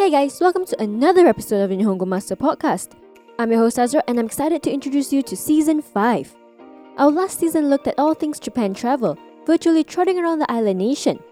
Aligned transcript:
Hey 0.00 0.10
guys, 0.10 0.40
welcome 0.40 0.64
to 0.64 0.80
another 0.80 1.26
episode 1.26 1.60
of 1.60 1.78
Nihongo 1.78 2.06
Master 2.06 2.34
Podcast. 2.34 2.92
I'm 3.38 3.52
your 3.52 3.60
host 3.60 3.78
Azra 3.78 4.02
and 4.08 4.18
I'm 4.18 4.24
excited 4.24 4.62
to 4.62 4.72
introduce 4.72 5.12
you 5.12 5.22
to 5.24 5.36
Season 5.36 5.82
5. 5.82 6.34
Our 6.96 7.10
last 7.10 7.38
season 7.38 7.68
looked 7.68 7.86
at 7.86 7.98
all 7.98 8.14
things 8.14 8.40
Japan 8.40 8.72
travel, 8.72 9.18
virtually 9.44 9.84
trotting 9.84 10.18
around 10.18 10.38
the 10.38 10.50
island 10.50 10.78
nation. 10.78 11.22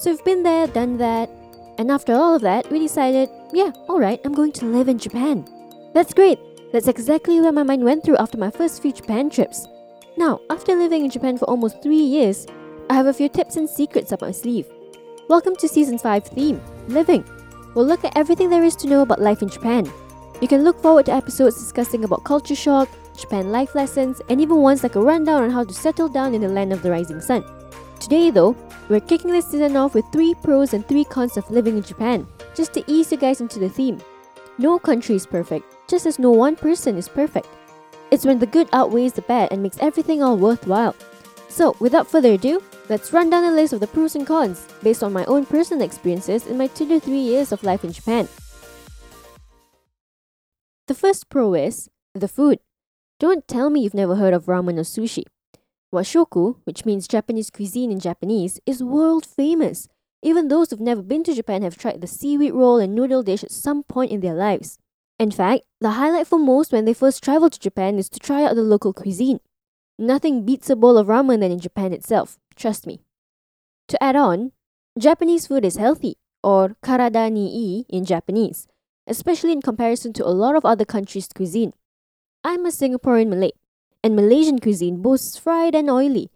So 0.00 0.10
we've 0.10 0.24
been 0.24 0.42
there, 0.42 0.66
done 0.66 0.98
that, 0.98 1.30
and 1.78 1.92
after 1.92 2.12
all 2.12 2.34
of 2.34 2.42
that, 2.42 2.68
we 2.72 2.80
decided, 2.80 3.30
yeah, 3.52 3.70
alright, 3.88 4.20
I'm 4.24 4.34
going 4.34 4.50
to 4.54 4.66
live 4.66 4.88
in 4.88 4.98
Japan. 4.98 5.46
That's 5.94 6.12
great! 6.12 6.40
That's 6.72 6.88
exactly 6.88 7.40
where 7.40 7.52
my 7.52 7.62
mind 7.62 7.84
went 7.84 8.02
through 8.02 8.16
after 8.16 8.36
my 8.36 8.50
first 8.50 8.82
few 8.82 8.92
Japan 8.92 9.30
trips. 9.30 9.64
Now, 10.16 10.40
after 10.50 10.74
living 10.74 11.04
in 11.04 11.10
Japan 11.12 11.38
for 11.38 11.44
almost 11.44 11.84
3 11.84 11.94
years, 11.94 12.48
I 12.90 12.94
have 12.94 13.06
a 13.06 13.14
few 13.14 13.28
tips 13.28 13.54
and 13.54 13.70
secrets 13.70 14.10
up 14.10 14.22
my 14.22 14.32
sleeve. 14.32 14.66
Welcome 15.28 15.54
to 15.54 15.68
Season 15.68 15.98
5 15.98 16.26
theme 16.26 16.60
Living. 16.88 17.24
We'll 17.78 17.86
look 17.86 18.04
at 18.04 18.16
everything 18.16 18.50
there 18.50 18.64
is 18.64 18.74
to 18.74 18.88
know 18.88 19.02
about 19.02 19.20
life 19.20 19.40
in 19.40 19.48
Japan. 19.48 19.88
You 20.40 20.48
can 20.48 20.64
look 20.64 20.82
forward 20.82 21.06
to 21.06 21.12
episodes 21.12 21.54
discussing 21.54 22.02
about 22.02 22.24
culture 22.24 22.56
shock, 22.56 22.88
Japan 23.16 23.52
life 23.52 23.76
lessons, 23.76 24.20
and 24.28 24.40
even 24.40 24.56
ones 24.56 24.82
like 24.82 24.96
a 24.96 25.00
rundown 25.00 25.44
on 25.44 25.50
how 25.50 25.62
to 25.62 25.72
settle 25.72 26.08
down 26.08 26.34
in 26.34 26.40
the 26.40 26.48
land 26.48 26.72
of 26.72 26.82
the 26.82 26.90
rising 26.90 27.20
sun. 27.20 27.44
Today, 28.00 28.32
though, 28.32 28.56
we're 28.88 28.98
kicking 28.98 29.30
this 29.30 29.46
season 29.46 29.76
off 29.76 29.94
with 29.94 30.04
three 30.10 30.34
pros 30.42 30.74
and 30.74 30.84
three 30.88 31.04
cons 31.04 31.36
of 31.36 31.48
living 31.52 31.76
in 31.76 31.84
Japan, 31.84 32.26
just 32.52 32.74
to 32.74 32.82
ease 32.88 33.12
you 33.12 33.16
guys 33.16 33.40
into 33.40 33.60
the 33.60 33.68
theme. 33.68 34.00
No 34.58 34.80
country 34.80 35.14
is 35.14 35.24
perfect, 35.24 35.64
just 35.86 36.04
as 36.04 36.18
no 36.18 36.32
one 36.32 36.56
person 36.56 36.96
is 36.96 37.08
perfect. 37.08 37.46
It's 38.10 38.26
when 38.26 38.40
the 38.40 38.46
good 38.46 38.68
outweighs 38.72 39.12
the 39.12 39.22
bad 39.22 39.52
and 39.52 39.62
makes 39.62 39.78
everything 39.78 40.20
all 40.20 40.36
worthwhile. 40.36 40.96
So, 41.48 41.76
without 41.78 42.08
further 42.08 42.32
ado, 42.32 42.60
let's 42.88 43.12
run 43.12 43.30
down 43.30 43.44
a 43.44 43.52
list 43.52 43.72
of 43.72 43.80
the 43.80 43.86
pros 43.86 44.14
and 44.14 44.26
cons 44.26 44.66
based 44.82 45.02
on 45.02 45.12
my 45.12 45.24
own 45.26 45.46
personal 45.46 45.84
experiences 45.84 46.46
in 46.46 46.58
my 46.58 46.66
2 46.68 46.88
to 46.88 47.00
3 47.00 47.18
years 47.18 47.52
of 47.52 47.62
life 47.62 47.84
in 47.84 47.92
Japan. 47.92 48.28
The 50.86 50.94
first 50.94 51.28
pro 51.28 51.54
is 51.54 51.90
the 52.14 52.28
food. 52.28 52.60
Don't 53.20 53.46
tell 53.46 53.68
me 53.68 53.80
you've 53.80 53.94
never 53.94 54.16
heard 54.16 54.32
of 54.32 54.46
ramen 54.46 54.78
or 54.78 54.84
sushi. 54.84 55.24
Washoku, 55.92 56.56
which 56.64 56.84
means 56.84 57.08
Japanese 57.08 57.50
cuisine 57.50 57.90
in 57.90 58.00
Japanese, 58.00 58.60
is 58.64 58.82
world 58.82 59.26
famous. 59.26 59.88
Even 60.22 60.48
those 60.48 60.70
who've 60.70 60.80
never 60.80 61.02
been 61.02 61.24
to 61.24 61.34
Japan 61.34 61.62
have 61.62 61.78
tried 61.78 62.00
the 62.00 62.06
seaweed 62.06 62.52
roll 62.52 62.78
and 62.78 62.94
noodle 62.94 63.22
dish 63.22 63.44
at 63.44 63.50
some 63.50 63.82
point 63.82 64.10
in 64.10 64.20
their 64.20 64.34
lives. 64.34 64.78
In 65.18 65.30
fact, 65.30 65.62
the 65.80 65.90
highlight 65.90 66.26
for 66.26 66.38
most 66.38 66.72
when 66.72 66.84
they 66.84 66.94
first 66.94 67.22
travel 67.22 67.50
to 67.50 67.58
Japan 67.58 67.98
is 67.98 68.08
to 68.10 68.18
try 68.18 68.44
out 68.44 68.54
the 68.54 68.62
local 68.62 68.92
cuisine. 68.92 69.40
Nothing 69.98 70.44
beats 70.44 70.70
a 70.70 70.76
bowl 70.76 70.96
of 70.96 71.08
ramen 71.08 71.40
than 71.40 71.50
in 71.50 71.60
Japan 71.60 71.92
itself, 71.92 72.38
trust 72.58 72.86
me. 72.86 73.00
To 73.88 74.02
add 74.02 74.16
on, 74.16 74.52
Japanese 74.98 75.46
food 75.46 75.64
is 75.64 75.76
healthy, 75.76 76.16
or 76.42 76.76
karada 76.82 77.30
ni 77.32 77.46
ii 77.48 77.86
in 77.88 78.04
Japanese, 78.04 78.66
especially 79.06 79.52
in 79.52 79.62
comparison 79.62 80.12
to 80.14 80.26
a 80.26 80.34
lot 80.44 80.56
of 80.56 80.64
other 80.64 80.84
countries' 80.84 81.30
cuisine. 81.34 81.72
I'm 82.44 82.66
a 82.66 82.70
Singaporean 82.70 83.28
Malay, 83.28 83.52
and 84.02 84.14
Malaysian 84.14 84.58
cuisine 84.58 85.00
boasts 85.00 85.38
fried 85.38 85.74
and 85.74 85.88
oily. 85.88 86.30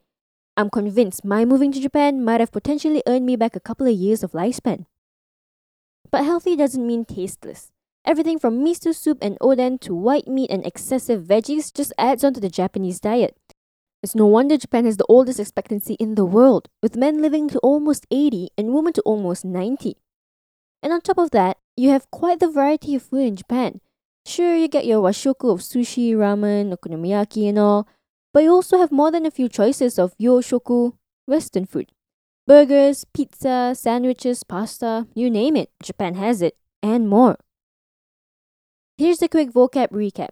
I'm 0.56 0.70
convinced 0.70 1.24
my 1.24 1.44
moving 1.44 1.72
to 1.72 1.80
Japan 1.80 2.24
might 2.24 2.40
have 2.40 2.52
potentially 2.52 3.02
earned 3.06 3.26
me 3.26 3.36
back 3.36 3.56
a 3.56 3.60
couple 3.60 3.86
of 3.86 3.94
years 3.94 4.22
of 4.22 4.32
lifespan. 4.32 4.86
But 6.10 6.24
healthy 6.24 6.56
doesn't 6.56 6.86
mean 6.86 7.04
tasteless. 7.04 7.72
Everything 8.04 8.38
from 8.38 8.64
miso 8.64 8.94
soup 8.94 9.18
and 9.22 9.38
oden 9.38 9.80
to 9.80 9.94
white 9.94 10.26
meat 10.26 10.50
and 10.50 10.66
excessive 10.66 11.22
veggies 11.24 11.72
just 11.72 11.92
adds 11.96 12.24
on 12.24 12.34
to 12.34 12.40
the 12.40 12.50
Japanese 12.50 13.00
diet. 13.00 13.36
It's 14.02 14.16
no 14.16 14.26
wonder 14.26 14.56
Japan 14.56 14.84
has 14.84 14.96
the 14.96 15.06
oldest 15.08 15.38
expectancy 15.38 15.94
in 15.94 16.16
the 16.16 16.24
world, 16.24 16.68
with 16.82 16.96
men 16.96 17.22
living 17.22 17.48
to 17.50 17.58
almost 17.60 18.04
80 18.10 18.48
and 18.58 18.74
women 18.74 18.92
to 18.94 19.02
almost 19.02 19.44
90. 19.44 19.96
And 20.82 20.92
on 20.92 21.00
top 21.00 21.18
of 21.18 21.30
that, 21.30 21.58
you 21.76 21.90
have 21.90 22.10
quite 22.10 22.40
the 22.40 22.50
variety 22.50 22.96
of 22.96 23.02
food 23.02 23.26
in 23.26 23.36
Japan. 23.36 23.80
Sure, 24.26 24.56
you 24.56 24.66
get 24.66 24.86
your 24.86 25.00
washoku 25.02 25.52
of 25.52 25.60
sushi, 25.60 26.14
ramen, 26.14 26.76
okonomiyaki, 26.76 27.48
and 27.48 27.58
all, 27.58 27.86
but 28.34 28.42
you 28.42 28.50
also 28.50 28.78
have 28.78 28.90
more 28.90 29.12
than 29.12 29.24
a 29.24 29.30
few 29.30 29.48
choices 29.48 29.98
of 29.98 30.18
yoshoku, 30.18 30.94
Western 31.26 31.64
food. 31.64 31.92
Burgers, 32.46 33.04
pizza, 33.14 33.72
sandwiches, 33.76 34.42
pasta, 34.42 35.06
you 35.14 35.30
name 35.30 35.54
it, 35.54 35.70
Japan 35.80 36.16
has 36.16 36.42
it, 36.42 36.56
and 36.82 37.08
more. 37.08 37.38
Here's 38.98 39.22
a 39.22 39.28
quick 39.28 39.52
vocab 39.52 39.90
recap 39.90 40.30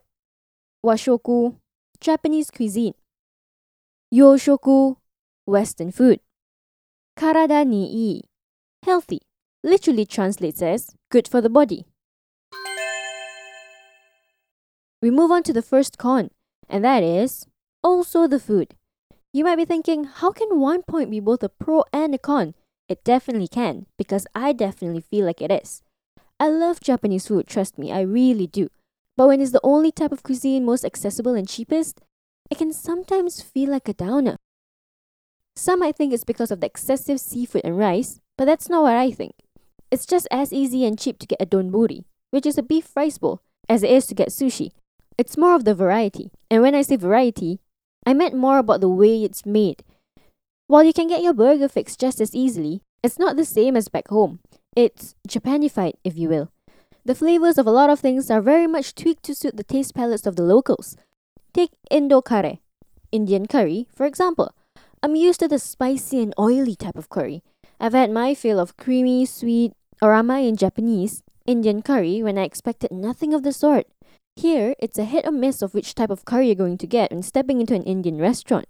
Washoku, 0.85 1.57
Japanese 2.01 2.51
cuisine. 2.51 2.95
Yoshoku, 4.13 4.97
Western 5.47 5.93
food. 5.93 6.19
Karada 7.17 7.65
ni 7.65 7.87
ii, 7.95 8.23
healthy, 8.83 9.21
literally 9.63 10.05
translates 10.05 10.61
as 10.61 10.97
good 11.13 11.29
for 11.29 11.41
the 11.41 11.49
body. 11.49 11.85
We 15.01 15.13
move 15.13 15.31
on 15.31 15.45
to 15.45 15.53
the 15.53 15.63
first 15.63 15.97
con, 15.97 16.31
and 16.69 16.85
that 16.85 17.05
is 17.05 17.47
also 17.85 18.27
the 18.27 18.41
food. 18.41 18.75
You 19.33 19.45
might 19.45 19.57
be 19.57 19.65
thinking, 19.65 20.03
how 20.03 20.33
can 20.33 20.59
one 20.59 20.83
point 20.83 21.09
be 21.09 21.21
both 21.21 21.45
a 21.45 21.49
pro 21.49 21.85
and 21.93 22.13
a 22.13 22.19
con? 22.19 22.55
It 22.89 23.05
definitely 23.05 23.47
can, 23.47 23.87
because 23.97 24.27
I 24.35 24.53
definitely 24.53 25.03
feel 25.03 25.25
like 25.25 25.41
it 25.41 25.53
is. 25.53 25.83
I 26.41 26.49
love 26.49 26.81
Japanese 26.81 27.29
food, 27.29 27.47
trust 27.47 27.79
me, 27.79 27.93
I 27.93 28.01
really 28.01 28.49
do. 28.49 28.71
But 29.17 29.29
when 29.29 29.41
it's 29.41 29.53
the 29.53 29.61
only 29.63 29.93
type 29.93 30.11
of 30.11 30.25
cuisine 30.25 30.65
most 30.65 30.85
accessible 30.85 31.35
and 31.35 31.49
cheapest, 31.49 32.01
it 32.51 32.59
can 32.59 32.73
sometimes 32.73 33.41
feel 33.41 33.71
like 33.71 33.89
a 33.89 33.95
downer. 33.95 34.37
Some 35.55 35.81
might 35.81 35.97
think 35.97 36.13
it's 36.13 36.25
because 36.25 36.51
of 36.51 36.61
the 36.61 36.67
excessive 36.67 37.21
seafood 37.21 37.63
and 37.65 37.79
rice, 37.79 38.21
but 38.37 38.45
that's 38.45 38.69
not 38.69 38.83
what 38.83 38.97
I 38.97 39.11
think. 39.11 39.35
It's 39.91 40.07
just 40.07 40.29
as 40.31 40.53
easy 40.53 40.85
and 40.85 40.99
cheap 40.99 41.19
to 41.21 41.27
get 41.27 41.43
a 41.43 41.47
donburi, 41.47 42.05
which 42.31 42.47
is 42.47 42.59
a 42.59 42.63
beef 42.63 42.91
rice 42.97 43.19
bowl, 43.19 43.43
as 43.69 43.83
it 43.83 43.91
is 43.91 44.07
to 44.07 44.15
get 44.15 44.29
sushi. 44.29 44.71
It's 45.19 45.37
more 45.37 45.55
of 45.55 45.65
the 45.65 45.75
variety. 45.75 46.31
And 46.51 46.63
when 46.63 46.75
I 46.75 46.83
say 46.83 46.97
variety, 46.97 47.61
I 48.07 48.15
meant 48.15 48.35
more 48.35 48.59
about 48.59 48.81
the 48.81 48.89
way 48.89 49.23
it's 49.23 49.45
made. 49.45 49.83
While 50.67 50.85
you 50.85 50.93
can 50.93 51.09
get 51.09 51.23
your 51.23 51.35
burger 51.35 51.69
fix 51.69 51.97
just 51.97 52.21
as 52.21 52.35
easily, 52.35 52.83
it's 53.03 53.19
not 53.19 53.37
the 53.37 53.45
same 53.45 53.77
as 53.77 53.89
back 53.89 54.09
home. 54.09 54.41
It's 54.77 55.15
Japanified, 55.29 55.95
if 56.05 56.17
you 56.17 56.29
will. 56.29 56.51
The 57.05 57.15
flavors 57.15 57.59
of 57.59 57.67
a 57.67 57.71
lot 57.71 57.91
of 57.91 58.01
things 58.01 58.31
are 58.31 58.41
very 58.41 58.67
much 58.67 58.95
tweaked 58.95 59.25
to 59.25 59.35
suit 59.35 59.57
the 59.57 59.65
taste 59.65 59.95
palates 59.95 60.27
of 60.27 60.37
the 60.37 60.43
locals. 60.43 60.97
Take 61.53 61.73
Indo 61.91 62.23
curry, 62.23 62.61
Indian 63.11 63.47
curry, 63.47 63.89
for 63.93 64.07
example. 64.07 64.55
I'm 65.03 65.17
used 65.17 65.41
to 65.41 65.49
the 65.49 65.59
spicy 65.59 66.23
and 66.23 66.35
oily 66.39 66.77
type 66.77 66.95
of 66.95 67.09
curry. 67.09 67.43
I've 67.81 67.93
had 67.93 68.13
my 68.13 68.35
fill 68.35 68.61
of 68.61 68.77
creamy, 68.77 69.27
sweet, 69.27 69.73
or 70.01 70.13
amai 70.13 70.49
in 70.49 70.57
Japanese, 70.57 71.25
Indian 71.47 71.83
curry 71.83 72.23
when 72.23 72.39
I 72.39 72.45
expected 72.45 72.93
nothing 72.93 73.35
of 73.35 73.43
the 73.43 73.53
sort. 73.53 73.89
Here, 74.37 74.77
it's 74.79 74.99
a 74.99 75.05
hit 75.05 75.27
or 75.27 75.33
miss 75.33 75.61
of 75.61 75.75
which 75.75 75.97
type 75.97 76.11
of 76.11 76.25
curry 76.25 76.47
you're 76.47 76.55
going 76.55 76.79
to 76.79 76.87
get 76.87 77.11
when 77.11 77.23
stepping 77.23 77.61
into 77.61 77.75
an 77.75 77.83
Indian 77.83 78.19
restaurant. 78.19 78.67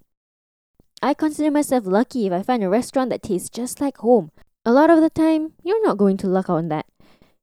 I 1.02 1.12
consider 1.12 1.50
myself 1.50 1.84
lucky 1.84 2.26
if 2.26 2.32
I 2.32 2.42
find 2.42 2.64
a 2.64 2.70
restaurant 2.70 3.10
that 3.10 3.22
tastes 3.22 3.50
just 3.50 3.80
like 3.80 3.98
home. 3.98 4.30
A 4.64 4.72
lot 4.72 4.88
of 4.88 5.02
the 5.02 5.10
time, 5.10 5.52
you're 5.62 5.84
not 5.84 5.98
going 5.98 6.16
to 6.18 6.28
luck 6.28 6.48
out 6.48 6.56
on 6.56 6.68
that. 6.68 6.86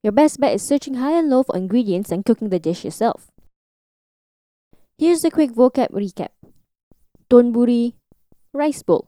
Your 0.01 0.13
best 0.13 0.39
bet 0.39 0.55
is 0.55 0.63
searching 0.63 0.95
high 0.95 1.13
and 1.13 1.29
low 1.29 1.43
for 1.43 1.55
ingredients 1.55 2.11
and 2.11 2.25
cooking 2.25 2.49
the 2.49 2.59
dish 2.59 2.83
yourself. 2.83 3.27
Here's 4.99 5.23
a 5.23 5.29
quick 5.29 5.51
vocab 5.51 5.91
recap 5.93 6.33
Donburi, 7.29 7.93
rice 8.51 8.81
bowl. 8.81 9.07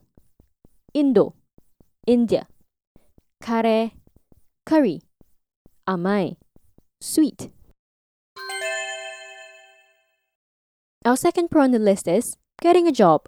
Indo, 0.94 1.34
India. 2.06 2.46
Kare, 3.42 3.90
curry. 4.64 5.02
Amai, 5.88 6.36
sweet. 7.00 7.50
Our 11.04 11.16
second 11.16 11.50
pro 11.50 11.64
on 11.64 11.72
the 11.72 11.80
list 11.80 12.06
is 12.06 12.36
getting 12.62 12.86
a 12.86 12.92
job. 12.92 13.26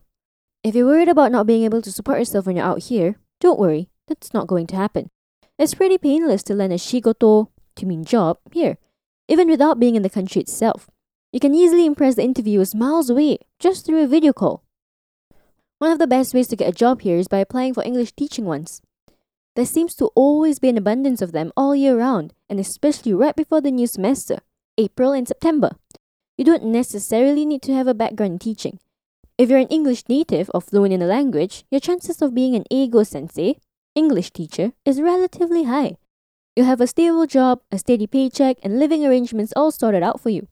If 0.63 0.77
you're 0.77 0.87
worried 0.87 1.09
about 1.09 1.33
not 1.33 1.49
being 1.49 1.65
able 1.65 1.83
to 1.83 1.91
support 1.91 2.21
yourself 2.21 2.47
when 2.47 2.55
you're 2.55 2.65
out 2.65 2.85
here, 2.85 3.17
don't 3.41 3.59
worry, 3.59 3.89
that's 4.07 4.33
not 4.33 4.47
going 4.47 4.69
to 4.69 4.77
happen. 4.77 5.11
It's 5.59 5.75
pretty 5.75 5.99
painless 5.99 6.45
to 6.45 6.55
land 6.55 6.73
a 6.73 6.77
shigoto, 6.77 7.49
to 7.75 7.87
mean 7.87 8.05
job, 8.05 8.39
here, 8.53 8.79
even 9.27 9.49
without 9.49 9.81
being 9.81 9.97
in 9.97 10.03
the 10.03 10.11
country 10.11 10.41
itself. 10.41 10.89
You 11.33 11.41
can 11.41 11.55
easily 11.55 11.87
impress 11.87 12.17
the 12.17 12.23
interviewers 12.23 12.75
miles 12.75 13.09
away 13.09 13.39
just 13.59 13.87
through 13.87 14.05
a 14.05 14.07
video 14.07 14.35
call. 14.35 14.63
One 15.79 15.91
of 15.91 15.99
the 15.99 16.07
best 16.07 16.35
ways 16.35 16.47
to 16.49 16.57
get 16.57 16.69
a 16.69 16.73
job 16.77 17.01
here 17.01 17.17
is 17.17 17.27
by 17.27 17.39
applying 17.39 17.73
for 17.73 17.83
English 17.83 18.13
teaching 18.13 18.45
ones. 18.45 18.83
There 19.57 19.65
seems 19.65 19.95
to 19.97 20.11
always 20.15 20.59
be 20.59 20.69
an 20.69 20.77
abundance 20.77 21.23
of 21.23 21.33
them 21.33 21.51
all 21.57 21.75
year 21.75 21.99
round, 21.99 22.35
and 22.51 22.61
especially 22.61 23.15
right 23.15 23.35
before 23.35 23.63
the 23.63 23.71
new 23.71 23.87
semester, 23.87 24.41
April 24.77 25.13
and 25.13 25.27
September. 25.27 25.71
You 26.37 26.45
don't 26.45 26.65
necessarily 26.65 27.47
need 27.47 27.63
to 27.63 27.75
have 27.75 27.87
a 27.87 27.95
background 27.95 28.33
in 28.35 28.39
teaching. 28.39 28.79
If 29.39 29.49
you're 29.49 29.59
an 29.59 29.69
English 29.69 30.09
native 30.11 30.51
or 30.53 30.61
fluent 30.61 30.93
in 30.93 31.01
the 31.01 31.07
language, 31.07 31.65
your 31.71 31.81
chances 31.81 32.21
of 32.21 32.35
being 32.35 32.55
an 32.55 32.65
Eigo 32.71 33.07
sensei, 33.07 33.57
English 33.95 34.33
teacher, 34.33 34.73
is 34.85 35.01
relatively 35.01 35.65
high. 35.65 35.97
You'll 36.55 36.67
have 36.67 36.83
a 36.83 36.87
stable 36.87 37.27
job, 37.27 37.63
a 37.71 37.79
steady 37.79 38.07
paycheck, 38.07 38.59
and 38.63 38.79
living 38.79 39.05
arrangements 39.05 39.55
all 39.57 39.71
sorted 39.71 40.03
out 40.03 40.21
for 40.21 40.29
you. 40.29 40.49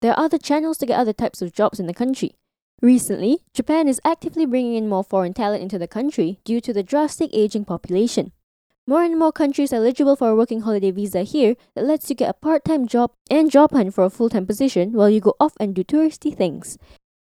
There 0.00 0.12
are 0.12 0.24
other 0.24 0.38
channels 0.38 0.78
to 0.78 0.86
get 0.86 0.98
other 0.98 1.12
types 1.12 1.40
of 1.42 1.52
jobs 1.52 1.80
in 1.80 1.86
the 1.86 1.94
country. 1.94 2.34
Recently, 2.82 3.38
Japan 3.54 3.88
is 3.88 4.00
actively 4.04 4.44
bringing 4.46 4.74
in 4.74 4.88
more 4.88 5.04
foreign 5.04 5.32
talent 5.32 5.62
into 5.62 5.78
the 5.78 5.88
country 5.88 6.40
due 6.44 6.60
to 6.60 6.72
the 6.72 6.82
drastic 6.82 7.30
aging 7.32 7.64
population. 7.64 8.32
More 8.86 9.02
and 9.02 9.18
more 9.18 9.32
countries 9.32 9.72
are 9.72 9.76
eligible 9.76 10.16
for 10.16 10.28
a 10.28 10.36
working 10.36 10.60
holiday 10.60 10.90
visa 10.90 11.22
here 11.22 11.56
that 11.74 11.86
lets 11.86 12.10
you 12.10 12.16
get 12.16 12.28
a 12.28 12.34
part 12.34 12.66
time 12.66 12.86
job 12.86 13.12
and 13.30 13.50
job 13.50 13.72
hunt 13.72 13.94
for 13.94 14.04
a 14.04 14.10
full 14.10 14.28
time 14.28 14.46
position 14.46 14.92
while 14.92 15.08
you 15.08 15.20
go 15.20 15.34
off 15.40 15.54
and 15.58 15.74
do 15.74 15.82
touristy 15.82 16.36
things. 16.36 16.76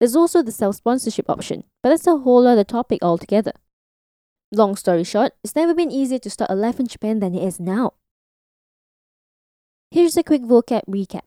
There's 0.01 0.17
also 0.17 0.43
the 0.43 0.51
self 0.51 0.77
sponsorship 0.77 1.29
option, 1.29 1.65
but 1.83 1.91
that's 1.91 2.07
a 2.07 2.17
whole 2.17 2.47
other 2.47 2.65
topic 2.65 3.01
altogether. 3.03 3.53
Long 4.51 4.77
story 4.77 5.05
short, 5.05 5.33
it's 5.45 5.55
never 5.55 5.75
been 5.75 5.91
easier 5.91 6.19
to 6.21 6.31
start 6.31 6.51
a 6.51 6.55
life 6.55 6.81
in 6.81 6.87
Japan 6.87 7.21
than 7.21 7.35
it 7.35 7.47
is 7.47 7.61
now. 7.61 7.93
Here's 9.91 10.17
a 10.17 10.23
quick 10.23 10.43
vocab 10.43 10.83
recap. 10.89 11.23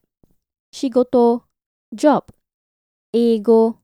Shigoto, 0.76 1.44
job. 1.96 2.26
Eigo, 3.16 3.78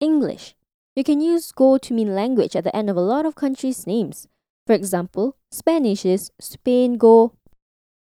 English. 0.00 0.54
You 0.96 1.04
can 1.04 1.20
use 1.20 1.52
go 1.52 1.76
to 1.76 1.92
mean 1.92 2.14
language 2.14 2.56
at 2.56 2.64
the 2.64 2.74
end 2.74 2.88
of 2.88 2.96
a 2.96 3.02
lot 3.02 3.26
of 3.26 3.34
countries' 3.34 3.86
names. 3.86 4.26
For 4.66 4.72
example, 4.72 5.36
Spanish 5.52 6.06
is 6.06 6.32
Spain 6.40 6.96
go. 6.96 7.34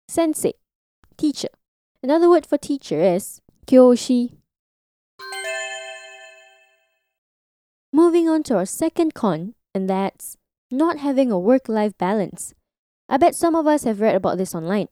Sensei, 0.07 0.53
teacher. 1.17 1.49
Another 2.01 2.29
word 2.29 2.45
for 2.45 2.57
teacher 2.57 3.01
is 3.01 3.41
kyoshi. 3.67 4.37
Moving 7.91 8.29
on 8.29 8.43
to 8.43 8.55
our 8.55 8.65
second 8.65 9.13
con, 9.13 9.55
and 9.75 9.89
that's 9.89 10.37
not 10.71 10.99
having 10.99 11.33
a 11.33 11.37
work 11.37 11.67
life 11.67 11.97
balance. 11.97 12.53
I 13.09 13.17
bet 13.17 13.35
some 13.35 13.55
of 13.55 13.67
us 13.67 13.83
have 13.83 13.99
read 13.99 14.15
about 14.15 14.37
this 14.37 14.55
online. 14.55 14.87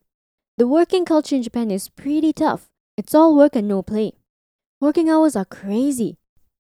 The 0.57 0.68
working 0.68 1.06
culture 1.06 1.38
in 1.38 1.44
Japan 1.44 1.71
is 1.71 1.88
pretty 1.88 2.33
tough. 2.33 2.69
It's 3.00 3.16
all 3.16 3.34
work 3.34 3.56
and 3.56 3.66
no 3.66 3.81
play. 3.81 4.12
Working 4.81 5.10
hours 5.10 5.38
are 5.38 5.46
crazy. 5.46 6.18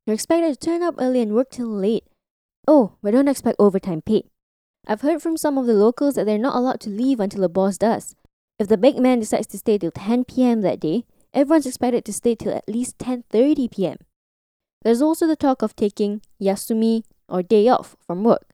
You're 0.07 0.13
expected 0.13 0.53
to 0.53 0.65
turn 0.65 0.81
up 0.81 0.95
early 0.97 1.21
and 1.21 1.33
work 1.33 1.49
till 1.51 1.67
late. 1.67 2.05
Oh, 2.65 2.93
but 3.03 3.11
don't 3.11 3.27
expect 3.27 3.57
overtime 3.59 4.01
pay. 4.01 4.23
I've 4.87 5.01
heard 5.01 5.21
from 5.21 5.35
some 5.35 5.57
of 5.57 5.65
the 5.65 5.73
locals 5.73 6.15
that 6.15 6.25
they're 6.25 6.37
not 6.37 6.55
allowed 6.55 6.79
to 6.81 6.89
leave 6.89 7.19
until 7.19 7.41
the 7.41 7.49
boss 7.49 7.77
does. 7.77 8.15
If 8.57 8.69
the 8.69 8.77
big 8.77 8.97
man 8.99 9.19
decides 9.19 9.47
to 9.47 9.57
stay 9.57 9.77
till 9.77 9.91
10 9.91 10.23
p.m. 10.23 10.61
that 10.61 10.79
day, 10.79 11.03
everyone's 11.33 11.65
expected 11.65 12.05
to 12.05 12.13
stay 12.13 12.35
till 12.35 12.53
at 12.53 12.69
least 12.69 12.97
10:30 12.99 13.69
p.m. 13.69 13.97
There's 14.83 15.01
also 15.01 15.27
the 15.27 15.35
talk 15.35 15.61
of 15.61 15.75
taking 15.75 16.21
yasumi 16.41 17.03
or 17.27 17.43
day 17.43 17.67
off 17.67 17.97
from 17.99 18.23
work. 18.23 18.47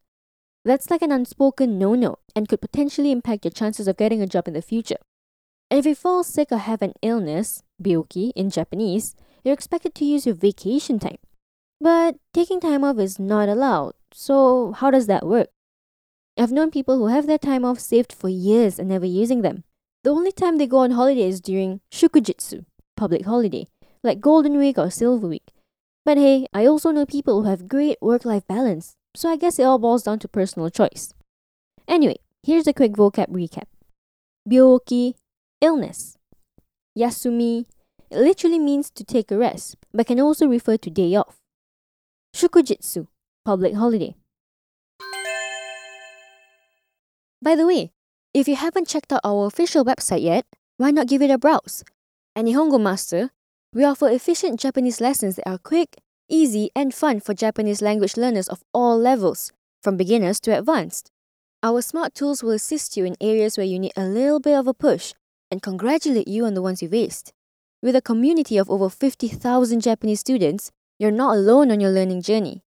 That's 0.64 0.90
like 0.90 1.04
an 1.04 1.12
unspoken 1.12 1.78
no-no 1.78 2.18
and 2.36 2.50
could 2.50 2.62
potentially 2.62 3.12
impact 3.12 3.46
your 3.46 3.52
chances 3.52 3.88
of 3.88 3.98
getting 3.98 4.24
a 4.24 4.34
job 4.36 4.48
in 4.48 4.56
the 4.56 4.64
future. 4.64 4.98
And 5.70 5.80
if 5.80 5.86
you 5.86 5.96
fall 5.96 6.24
sick 6.24 6.52
or 6.52 6.58
have 6.58 6.82
an 6.82 6.94
illness, 7.02 7.64
byoki 7.82 8.32
in 8.36 8.50
Japanese, 8.50 9.16
you're 9.44 9.54
expected 9.54 9.96
to 9.96 10.06
use 10.06 10.26
your 10.26 10.36
vacation 10.36 11.00
time. 11.00 11.18
But 11.82 12.18
taking 12.34 12.60
time 12.60 12.84
off 12.84 13.00
is 13.00 13.20
not 13.20 13.50
allowed, 13.50 13.94
so 14.12 14.72
how 14.74 14.92
does 14.92 15.08
that 15.08 15.26
work? 15.26 15.50
I've 16.38 16.52
known 16.52 16.72
people 16.72 16.98
who 16.98 17.08
have 17.08 17.28
their 17.28 17.38
time 17.38 17.64
off 17.64 17.80
saved 17.80 18.14
for 18.14 18.30
years 18.30 18.80
and 18.80 18.90
never 18.90 19.06
using 19.06 19.42
them. 19.42 19.64
The 20.04 20.12
only 20.12 20.32
time 20.32 20.58
they 20.58 20.68
go 20.68 20.80
on 20.80 20.92
holiday 20.92 21.24
is 21.24 21.42
during 21.42 21.82
shukujitsu, 21.92 22.66
public 22.96 23.26
holiday, 23.26 23.68
like 24.04 24.22
Golden 24.22 24.58
Week 24.58 24.78
or 24.78 24.90
Silver 24.92 25.28
Week. 25.28 25.52
But 26.06 26.18
hey, 26.18 26.46
I 26.54 26.66
also 26.68 26.92
know 26.92 27.06
people 27.06 27.42
who 27.42 27.50
have 27.50 27.68
great 27.68 27.98
work 28.02 28.26
life 28.26 28.46
balance, 28.48 28.96
so 29.16 29.30
I 29.30 29.38
guess 29.38 29.58
it 29.58 29.64
all 29.64 29.80
boils 29.80 30.04
down 30.04 30.20
to 30.20 30.28
personal 30.28 30.70
choice. 30.70 31.14
Anyway, 31.88 32.18
here's 32.44 32.68
a 32.68 32.74
quick 32.74 32.94
vocab 32.94 33.30
recap. 33.30 33.66
Byoki 34.48 35.16
illness. 35.66 36.18
Yasumi 36.98 37.66
it 38.12 38.20
literally 38.20 38.60
means 38.60 38.90
to 38.92 39.04
take 39.04 39.32
a 39.32 39.38
rest, 39.38 39.78
but 39.94 40.08
can 40.08 40.20
also 40.20 40.48
refer 40.48 40.78
to 40.78 40.90
day 40.90 41.16
off. 41.16 41.38
Shukujitsu, 42.36 43.08
public 43.44 43.76
holiday. 43.76 44.16
By 47.42 47.56
the 47.56 47.66
way, 47.66 47.92
if 48.34 48.48
you 48.48 48.56
haven't 48.56 48.88
checked 48.88 49.12
out 49.12 49.22
our 49.24 49.48
official 49.48 49.84
website 49.84 50.22
yet, 50.22 50.46
why 50.78 50.92
not 50.92 51.08
give 51.08 51.22
it 51.22 51.32
a 51.32 51.38
browse? 51.38 51.84
At 52.36 52.46
Nihongo 52.46 52.80
Master, 52.82 53.32
we 53.74 53.84
offer 53.84 54.10
efficient 54.10 54.60
Japanese 54.60 55.02
lessons 55.02 55.36
that 55.36 55.50
are 55.50 55.58
quick, 55.58 55.98
easy, 56.30 56.70
and 56.76 56.94
fun 56.94 57.20
for 57.20 57.34
Japanese 57.34 57.82
language 57.82 58.18
learners 58.18 58.48
of 58.48 58.64
all 58.74 58.98
levels, 58.98 59.52
from 59.82 59.98
beginners 59.98 60.40
to 60.42 60.58
advanced. 60.58 61.12
Our 61.64 61.82
smart 61.82 62.14
tools 62.14 62.44
will 62.44 62.52
assist 62.52 62.98
you 62.98 63.06
in 63.06 63.16
areas 63.20 63.58
where 63.58 63.66
you 63.66 63.80
need 63.80 63.94
a 63.96 64.06
little 64.06 64.40
bit 64.40 64.56
of 64.56 64.68
a 64.68 64.74
push 64.74 65.14
and 65.52 65.62
congratulate 65.62 66.28
you 66.28 66.46
on 66.46 66.54
the 66.54 66.62
ones 66.62 66.82
you've 66.82 66.92
aced. 66.92 67.32
With 67.82 67.96
a 67.96 68.02
community 68.02 68.58
of 68.58 68.70
over 68.70 68.90
50,000 68.90 69.82
Japanese 69.82 70.20
students, 70.20 70.72
you're 70.98 71.12
not 71.12 71.36
alone 71.36 71.72
on 71.72 71.80
your 71.80 71.92
learning 71.92 72.22
journey. 72.22 72.64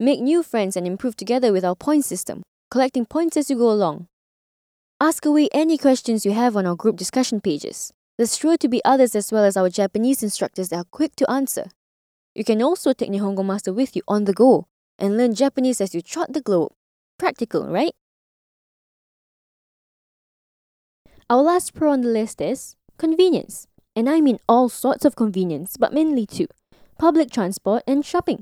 Make 0.00 0.20
new 0.20 0.42
friends 0.42 0.76
and 0.76 0.86
improve 0.86 1.16
together 1.16 1.52
with 1.52 1.64
our 1.64 1.74
point 1.74 2.04
system, 2.04 2.42
collecting 2.70 3.06
points 3.06 3.36
as 3.36 3.50
you 3.50 3.56
go 3.56 3.70
along. 3.70 4.08
Ask 5.00 5.24
away 5.24 5.48
any 5.52 5.78
questions 5.78 6.26
you 6.26 6.32
have 6.32 6.56
on 6.56 6.66
our 6.66 6.74
group 6.74 6.96
discussion 6.96 7.40
pages. 7.40 7.92
There's 8.16 8.36
sure 8.36 8.56
to 8.56 8.68
be 8.68 8.84
others 8.84 9.14
as 9.14 9.30
well 9.30 9.44
as 9.44 9.56
our 9.56 9.68
Japanese 9.68 10.22
instructors 10.24 10.70
that 10.70 10.76
are 10.76 10.90
quick 10.90 11.14
to 11.16 11.30
answer. 11.30 11.66
You 12.34 12.42
can 12.42 12.62
also 12.62 12.92
take 12.92 13.10
Nihongo 13.10 13.44
Master 13.44 13.72
with 13.72 13.94
you 13.94 14.02
on 14.08 14.24
the 14.24 14.32
go 14.32 14.66
and 14.98 15.16
learn 15.16 15.34
Japanese 15.34 15.80
as 15.80 15.94
you 15.94 16.02
trot 16.02 16.32
the 16.32 16.40
globe. 16.40 16.72
Practical, 17.18 17.68
right? 17.68 17.94
Our 21.30 21.42
last 21.42 21.74
pro 21.74 21.92
on 21.92 22.00
the 22.00 22.08
list 22.08 22.40
is 22.40 22.74
convenience. 22.96 23.66
And 23.94 24.08
I 24.08 24.22
mean 24.22 24.38
all 24.48 24.70
sorts 24.70 25.04
of 25.04 25.14
convenience, 25.14 25.76
but 25.76 25.92
mainly 25.92 26.24
two 26.24 26.46
public 26.98 27.30
transport 27.30 27.82
and 27.86 28.04
shopping. 28.04 28.40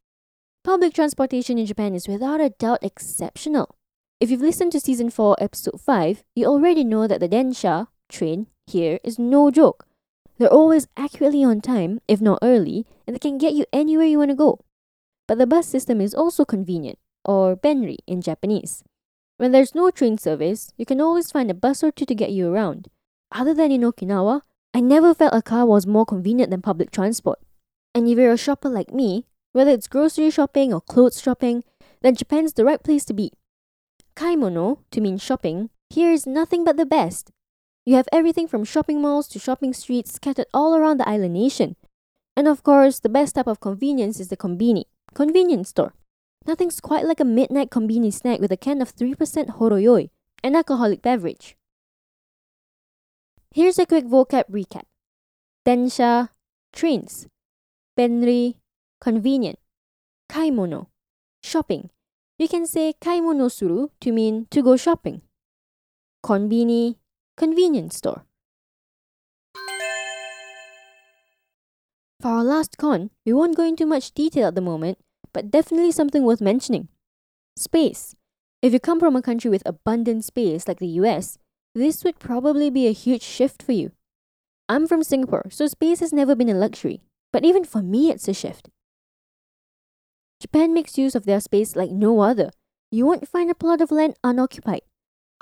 Public 0.62 0.94
transportation 0.94 1.58
in 1.58 1.66
Japan 1.66 1.94
is 1.94 2.06
without 2.06 2.40
a 2.40 2.50
doubt 2.50 2.78
exceptional. 2.82 3.74
If 4.20 4.30
you've 4.30 4.40
listened 4.40 4.72
to 4.72 4.80
season 4.80 5.10
4, 5.10 5.36
episode 5.40 5.80
5, 5.80 6.22
you 6.34 6.46
already 6.46 6.84
know 6.84 7.06
that 7.06 7.20
the 7.20 7.28
Densha 7.28 7.88
train 8.08 8.46
here 8.66 8.98
is 9.02 9.18
no 9.18 9.50
joke. 9.50 9.84
They're 10.38 10.48
always 10.48 10.86
accurately 10.96 11.42
on 11.42 11.60
time, 11.60 12.00
if 12.06 12.20
not 12.20 12.38
early, 12.40 12.86
and 13.06 13.14
they 13.16 13.20
can 13.20 13.36
get 13.36 13.52
you 13.52 13.66
anywhere 13.72 14.06
you 14.06 14.18
want 14.18 14.30
to 14.30 14.36
go. 14.36 14.60
But 15.26 15.38
the 15.38 15.46
bus 15.46 15.66
system 15.66 16.00
is 16.00 16.14
also 16.14 16.44
convenient, 16.44 16.98
or 17.24 17.56
benri 17.56 17.98
in 18.06 18.22
Japanese. 18.22 18.84
When 19.38 19.52
there's 19.52 19.74
no 19.74 19.90
train 19.90 20.16
service, 20.16 20.72
you 20.78 20.86
can 20.86 21.00
always 21.00 21.30
find 21.30 21.50
a 21.50 21.54
bus 21.54 21.84
or 21.84 21.90
two 21.92 22.06
to 22.06 22.14
get 22.14 22.32
you 22.32 22.48
around. 22.48 22.88
Other 23.32 23.52
than 23.52 23.70
in 23.70 23.82
Okinawa, 23.82 24.40
I 24.72 24.80
never 24.80 25.12
felt 25.14 25.34
a 25.34 25.42
car 25.42 25.66
was 25.66 25.86
more 25.86 26.06
convenient 26.06 26.50
than 26.50 26.62
public 26.62 26.90
transport. 26.90 27.38
And 27.94 28.08
if 28.08 28.16
you're 28.16 28.32
a 28.32 28.38
shopper 28.38 28.70
like 28.70 28.92
me, 28.92 29.26
whether 29.52 29.70
it's 29.70 29.88
grocery 29.88 30.30
shopping 30.30 30.72
or 30.72 30.80
clothes 30.80 31.20
shopping, 31.20 31.64
then 32.02 32.14
Japan's 32.14 32.54
the 32.54 32.64
right 32.64 32.82
place 32.82 33.04
to 33.06 33.14
be. 33.14 33.32
Kaimono, 34.14 34.78
to 34.90 35.00
mean 35.00 35.18
shopping, 35.18 35.70
here 35.90 36.10
is 36.10 36.26
nothing 36.26 36.64
but 36.64 36.76
the 36.76 36.86
best. 36.86 37.30
You 37.84 37.94
have 37.96 38.08
everything 38.12 38.48
from 38.48 38.64
shopping 38.64 39.00
malls 39.00 39.28
to 39.28 39.38
shopping 39.38 39.72
streets 39.72 40.14
scattered 40.14 40.46
all 40.52 40.74
around 40.74 40.98
the 40.98 41.08
island 41.08 41.34
nation. 41.34 41.76
And 42.36 42.48
of 42.48 42.62
course, 42.62 43.00
the 43.00 43.08
best 43.08 43.34
type 43.34 43.46
of 43.46 43.60
convenience 43.60 44.18
is 44.18 44.28
the 44.28 44.36
konbini, 44.36 44.84
convenience 45.14 45.70
store. 45.70 45.94
Nothing's 46.46 46.80
quite 46.80 47.04
like 47.04 47.18
a 47.18 47.24
midnight 47.24 47.70
konbini 47.70 48.12
snack 48.12 48.38
with 48.38 48.52
a 48.52 48.56
can 48.56 48.80
of 48.80 48.94
3% 48.94 49.16
horoyoi, 49.58 50.10
an 50.44 50.54
alcoholic 50.54 51.02
beverage. 51.02 51.56
Here's 53.52 53.78
a 53.78 53.86
quick 53.86 54.04
vocab 54.04 54.44
recap. 54.48 54.84
Densha, 55.66 56.28
trains. 56.72 57.26
Benri, 57.98 58.54
convenient. 59.00 59.58
Kaimono, 60.30 60.86
shopping. 61.42 61.90
You 62.38 62.46
can 62.46 62.66
say 62.66 62.94
kaimono 63.00 63.50
suru 63.50 63.88
to 64.02 64.12
mean 64.12 64.46
to 64.50 64.62
go 64.62 64.76
shopping. 64.76 65.22
Konbini, 66.24 66.96
convenience 67.36 67.96
store. 67.96 68.24
For 72.20 72.28
our 72.28 72.44
last 72.44 72.76
con, 72.78 73.10
we 73.24 73.32
won't 73.32 73.56
go 73.56 73.64
into 73.64 73.84
much 73.86 74.12
detail 74.12 74.48
at 74.48 74.54
the 74.54 74.60
moment, 74.60 74.98
but 75.36 75.50
definitely 75.50 75.92
something 75.92 76.22
worth 76.22 76.40
mentioning. 76.40 76.88
Space. 77.58 78.14
If 78.62 78.72
you 78.72 78.80
come 78.80 78.98
from 78.98 79.16
a 79.16 79.20
country 79.20 79.50
with 79.50 79.62
abundant 79.66 80.24
space 80.24 80.66
like 80.66 80.78
the 80.78 80.96
US, 81.00 81.36
this 81.74 82.04
would 82.04 82.18
probably 82.18 82.70
be 82.70 82.86
a 82.86 82.92
huge 82.92 83.20
shift 83.20 83.62
for 83.62 83.72
you. 83.72 83.92
I'm 84.66 84.86
from 84.86 85.02
Singapore, 85.02 85.48
so 85.50 85.66
space 85.66 86.00
has 86.00 86.10
never 86.10 86.34
been 86.34 86.48
a 86.48 86.54
luxury, 86.54 87.02
but 87.34 87.44
even 87.44 87.64
for 87.64 87.82
me, 87.82 88.10
it's 88.10 88.28
a 88.28 88.32
shift. 88.32 88.70
Japan 90.40 90.72
makes 90.72 90.96
use 90.96 91.14
of 91.14 91.26
their 91.26 91.40
space 91.40 91.76
like 91.76 91.90
no 91.90 92.20
other. 92.20 92.48
You 92.90 93.04
won't 93.04 93.28
find 93.28 93.50
a 93.50 93.54
plot 93.54 93.82
of 93.82 93.90
land 93.90 94.14
unoccupied. 94.24 94.88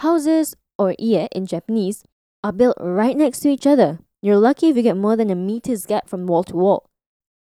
Houses, 0.00 0.56
or 0.76 0.96
ie 0.98 1.28
in 1.30 1.46
Japanese, 1.46 2.02
are 2.42 2.52
built 2.52 2.78
right 2.80 3.16
next 3.16 3.40
to 3.40 3.48
each 3.48 3.64
other. 3.64 4.00
You're 4.20 4.38
lucky 4.38 4.70
if 4.70 4.76
you 4.76 4.82
get 4.82 4.96
more 4.96 5.14
than 5.14 5.30
a 5.30 5.36
meter's 5.36 5.86
gap 5.86 6.08
from 6.08 6.26
wall 6.26 6.42
to 6.42 6.56
wall. 6.56 6.90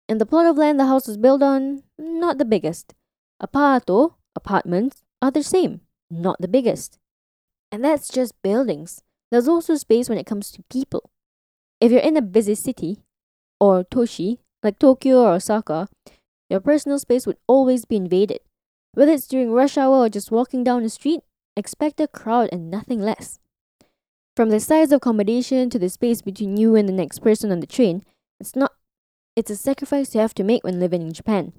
And 0.09 0.19
the 0.19 0.25
plot 0.25 0.45
of 0.45 0.57
land 0.57 0.79
the 0.79 0.85
house 0.85 1.07
was 1.07 1.17
built 1.17 1.41
on, 1.41 1.83
not 1.97 2.37
the 2.37 2.45
biggest. 2.45 2.93
Apato, 3.41 4.15
apartments, 4.35 5.01
are 5.21 5.31
the 5.31 5.43
same, 5.43 5.81
not 6.09 6.39
the 6.39 6.47
biggest. 6.47 6.99
And 7.71 7.83
that's 7.83 8.09
just 8.09 8.41
buildings. 8.41 9.01
There's 9.31 9.47
also 9.47 9.75
space 9.75 10.09
when 10.09 10.17
it 10.17 10.25
comes 10.25 10.51
to 10.51 10.63
people. 10.69 11.09
If 11.81 11.91
you're 11.91 12.01
in 12.01 12.17
a 12.17 12.21
busy 12.21 12.55
city, 12.55 12.99
or 13.59 13.83
toshi, 13.83 14.39
like 14.61 14.77
Tokyo 14.77 15.21
or 15.21 15.33
Osaka, 15.33 15.87
your 16.49 16.59
personal 16.59 16.99
space 16.99 17.25
would 17.25 17.37
always 17.47 17.85
be 17.85 17.95
invaded. 17.95 18.39
Whether 18.93 19.13
it's 19.13 19.27
during 19.27 19.51
rush 19.51 19.77
hour 19.77 19.95
or 19.95 20.09
just 20.09 20.31
walking 20.31 20.63
down 20.63 20.83
the 20.83 20.89
street, 20.89 21.21
expect 21.55 21.99
a 21.99 22.07
crowd 22.07 22.49
and 22.51 22.69
nothing 22.69 22.99
less. 22.99 23.39
From 24.35 24.49
the 24.49 24.59
size 24.59 24.91
of 24.91 24.97
accommodation 24.97 25.69
to 25.69 25.79
the 25.79 25.89
space 25.89 26.21
between 26.21 26.57
you 26.57 26.75
and 26.75 26.87
the 26.87 26.93
next 26.93 27.19
person 27.19 27.51
on 27.51 27.59
the 27.59 27.67
train, 27.67 28.03
it's 28.39 28.55
not 28.55 28.73
it's 29.35 29.49
a 29.49 29.55
sacrifice 29.55 30.13
you 30.13 30.21
have 30.21 30.33
to 30.35 30.43
make 30.43 30.63
when 30.63 30.79
living 30.79 31.01
in 31.01 31.13
Japan. 31.13 31.53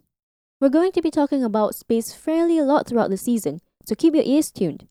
We're 0.61 0.69
going 0.69 0.93
to 0.93 1.03
be 1.03 1.11
talking 1.11 1.43
about 1.43 1.75
space 1.75 2.13
fairly 2.13 2.59
a 2.59 2.65
lot 2.65 2.87
throughout 2.87 3.11
the 3.11 3.17
season, 3.17 3.61
so 3.85 3.95
keep 3.95 4.15
your 4.15 4.25
ears 4.25 4.51
tuned. 4.51 4.87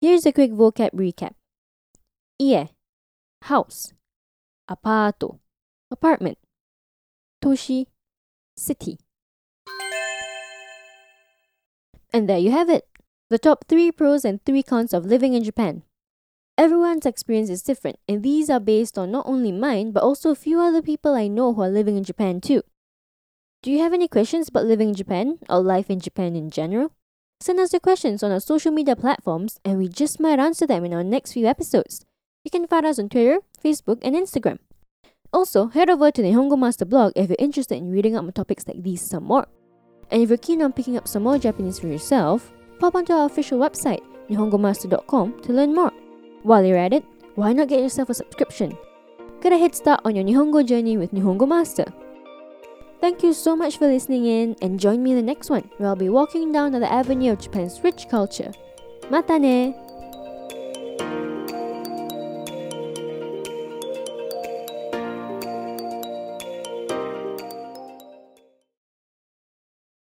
Here's 0.00 0.26
a 0.26 0.32
quick 0.32 0.52
vocab 0.52 0.90
recap. 0.92 1.32
Ie, 2.40 2.68
house. 3.42 3.94
Apato, 4.70 5.38
apartment. 5.90 6.38
Toshi, 7.42 7.86
city. 8.56 8.98
And 12.12 12.28
there 12.28 12.38
you 12.38 12.50
have 12.50 12.68
it. 12.68 12.86
The 13.30 13.38
top 13.38 13.64
3 13.68 13.92
pros 13.92 14.24
and 14.24 14.44
3 14.44 14.62
cons 14.62 14.92
of 14.92 15.06
living 15.06 15.34
in 15.34 15.42
Japan. 15.42 15.82
Everyone's 16.58 17.04
experience 17.04 17.50
is 17.50 17.62
different, 17.62 17.98
and 18.08 18.22
these 18.22 18.48
are 18.48 18.60
based 18.60 18.96
on 18.96 19.10
not 19.10 19.26
only 19.26 19.52
mine, 19.52 19.92
but 19.92 20.02
also 20.02 20.30
a 20.30 20.34
few 20.34 20.58
other 20.58 20.80
people 20.80 21.14
I 21.14 21.28
know 21.28 21.52
who 21.52 21.62
are 21.62 21.68
living 21.68 21.98
in 21.98 22.04
Japan 22.04 22.40
too. 22.40 22.62
Do 23.62 23.70
you 23.70 23.80
have 23.80 23.92
any 23.92 24.08
questions 24.08 24.48
about 24.48 24.64
living 24.64 24.88
in 24.88 24.94
Japan 24.94 25.38
or 25.50 25.60
life 25.60 25.90
in 25.90 26.00
Japan 26.00 26.34
in 26.34 26.48
general? 26.48 26.92
Send 27.40 27.60
us 27.60 27.74
your 27.74 27.80
questions 27.80 28.22
on 28.22 28.32
our 28.32 28.40
social 28.40 28.72
media 28.72 28.96
platforms, 28.96 29.60
and 29.66 29.76
we 29.76 29.86
just 29.86 30.18
might 30.18 30.38
answer 30.38 30.66
them 30.66 30.82
in 30.84 30.94
our 30.94 31.04
next 31.04 31.32
few 31.32 31.46
episodes. 31.46 32.06
You 32.42 32.50
can 32.50 32.66
find 32.66 32.86
us 32.86 32.98
on 32.98 33.10
Twitter, 33.10 33.40
Facebook, 33.62 33.98
and 34.02 34.14
Instagram. 34.14 34.58
Also, 35.34 35.66
head 35.66 35.90
over 35.90 36.10
to 36.10 36.22
the 36.22 36.28
Nihongo 36.28 36.58
Master 36.58 36.86
blog 36.86 37.12
if 37.16 37.28
you're 37.28 37.36
interested 37.38 37.76
in 37.76 37.90
reading 37.90 38.16
up 38.16 38.24
on 38.24 38.32
topics 38.32 38.66
like 38.66 38.82
these 38.82 39.02
some 39.02 39.24
more. 39.24 39.46
And 40.10 40.22
if 40.22 40.30
you're 40.30 40.38
keen 40.38 40.62
on 40.62 40.72
picking 40.72 40.96
up 40.96 41.06
some 41.06 41.24
more 41.24 41.38
Japanese 41.38 41.78
for 41.78 41.88
yourself, 41.88 42.50
pop 42.78 42.94
onto 42.94 43.12
our 43.12 43.26
official 43.26 43.58
website, 43.58 44.00
nihongomaster.com, 44.30 45.42
to 45.42 45.52
learn 45.52 45.74
more. 45.74 45.92
While 46.46 46.64
you're 46.64 46.78
at 46.78 46.92
it, 46.92 47.04
why 47.34 47.52
not 47.52 47.66
get 47.66 47.80
yourself 47.80 48.08
a 48.08 48.14
subscription? 48.14 48.78
Get 49.40 49.52
a 49.52 49.58
head 49.58 49.74
start 49.74 50.02
on 50.04 50.14
your 50.14 50.24
Nihongo 50.24 50.64
journey 50.64 50.96
with 50.96 51.10
Nihongo 51.10 51.48
Master. 51.48 51.86
Thank 53.00 53.24
you 53.24 53.32
so 53.32 53.56
much 53.56 53.78
for 53.78 53.88
listening 53.88 54.26
in 54.26 54.54
and 54.62 54.78
join 54.78 55.02
me 55.02 55.10
in 55.10 55.16
the 55.16 55.24
next 55.24 55.50
one 55.50 55.68
where 55.78 55.88
I'll 55.88 55.96
be 55.96 56.08
walking 56.08 56.52
down 56.52 56.70
the 56.70 56.86
avenue 56.86 57.32
of 57.32 57.40
Japan's 57.40 57.82
rich 57.82 58.08
culture. 58.08 58.52
Mata 59.10 59.40
ne! 59.40 59.74